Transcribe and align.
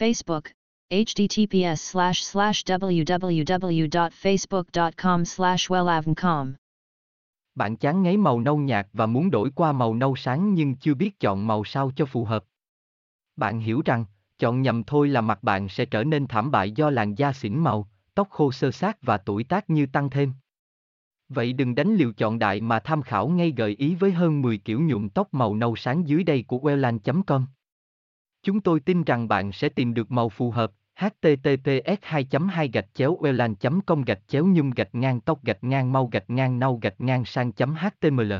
Facebook, 0.00 0.42
https 0.90 1.74
slash 1.74 2.22
slash 2.22 2.64
www.facebook.com 2.64 5.24
slash 5.24 5.70
wellavncom. 5.70 6.52
Bạn 7.54 7.76
chán 7.76 8.02
ngấy 8.02 8.16
màu 8.16 8.40
nâu 8.40 8.56
nhạt 8.56 8.86
và 8.92 9.06
muốn 9.06 9.30
đổi 9.30 9.50
qua 9.54 9.72
màu 9.72 9.94
nâu 9.94 10.16
sáng 10.16 10.54
nhưng 10.54 10.76
chưa 10.76 10.94
biết 10.94 11.20
chọn 11.20 11.46
màu 11.46 11.64
sao 11.64 11.92
cho 11.96 12.06
phù 12.06 12.24
hợp. 12.24 12.44
Bạn 13.36 13.60
hiểu 13.60 13.82
rằng, 13.84 14.04
chọn 14.38 14.62
nhầm 14.62 14.84
thôi 14.84 15.08
là 15.08 15.20
mặt 15.20 15.42
bạn 15.42 15.68
sẽ 15.68 15.84
trở 15.84 16.04
nên 16.04 16.26
thảm 16.26 16.50
bại 16.50 16.70
do 16.70 16.90
làn 16.90 17.14
da 17.14 17.32
xỉn 17.32 17.58
màu, 17.58 17.88
tóc 18.14 18.28
khô 18.30 18.52
sơ 18.52 18.70
sát 18.70 19.02
và 19.02 19.18
tuổi 19.18 19.44
tác 19.44 19.70
như 19.70 19.86
tăng 19.86 20.10
thêm. 20.10 20.32
Vậy 21.28 21.52
đừng 21.52 21.74
đánh 21.74 21.94
liều 21.94 22.12
chọn 22.12 22.38
đại 22.38 22.60
mà 22.60 22.80
tham 22.80 23.02
khảo 23.02 23.28
ngay 23.28 23.52
gợi 23.56 23.74
ý 23.78 23.94
với 23.94 24.12
hơn 24.12 24.42
10 24.42 24.58
kiểu 24.58 24.80
nhuộm 24.80 25.08
tóc 25.08 25.34
màu 25.34 25.54
nâu 25.54 25.76
sáng 25.76 26.08
dưới 26.08 26.24
đây 26.24 26.44
của 26.48 26.58
wellan.com. 26.58 27.46
Chúng 28.42 28.60
tôi 28.60 28.80
tin 28.80 29.02
rằng 29.02 29.28
bạn 29.28 29.52
sẽ 29.52 29.68
tìm 29.68 29.94
được 29.94 30.10
màu 30.10 30.28
phù 30.28 30.50
hợp. 30.50 30.72
https 30.96 31.98
2 32.02 32.26
2 32.50 32.68
gạch 32.68 32.86
chéo 32.94 33.18
welan 33.20 33.54
com 33.86 34.02
gạch 34.02 34.20
chéo 34.28 34.46
nhung 34.46 34.70
gạch 34.70 34.94
ngang 34.94 35.20
tóc 35.20 35.44
gạch 35.44 35.64
ngang 35.64 35.92
mau 35.92 36.06
gạch 36.06 36.30
ngang 36.30 36.58
nâu 36.58 36.78
gạch 36.82 37.00
ngang 37.00 37.24
sang 37.24 37.52
html 37.56 38.32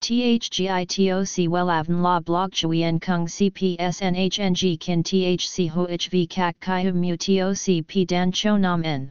THGITOC 0.00 1.48
WELAVN 1.48 2.02
La 2.02 2.20
Blog 2.20 2.52
Chuyen 2.52 2.98
Kung 3.00 3.26
CPSNHNG 3.26 4.76
Kin 4.80 5.02
THC 5.02 5.68
HOHV 5.68 6.26
CHI 6.30 6.82
HUM 6.84 7.02
Mu 7.02 7.16
TOC 7.16 7.82
P 7.88 8.06
Dan 8.08 8.30
Cho 8.32 8.56
Nam 8.56 8.82
N 8.82 9.10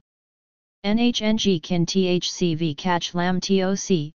NHNG 0.86 1.60
Kin 1.62 1.86
THC 1.86 2.58
V 2.58 2.74
CACH 2.78 3.16
Lam 3.16 3.40
TOC 3.42 4.17